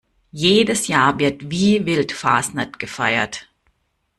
Jedes 0.31 0.87
Jahr 0.87 1.19
wird 1.19 1.51
wie 1.51 1.85
wild 1.85 2.11
Fasnet 2.11 2.79
gefeiert. 2.79 3.47